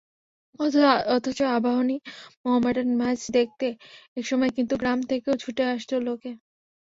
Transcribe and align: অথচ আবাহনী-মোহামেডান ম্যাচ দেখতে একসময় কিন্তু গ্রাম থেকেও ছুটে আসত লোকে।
অথচ 1.15 1.39
আবাহনী-মোহামেডান 1.51 2.89
ম্যাচ 2.99 3.21
দেখতে 3.31 3.67
একসময় 4.17 4.51
কিন্তু 4.57 4.73
গ্রাম 4.77 4.99
থেকেও 5.11 5.35
ছুটে 5.43 5.63
আসত 5.73 5.91
লোকে। 6.07 6.31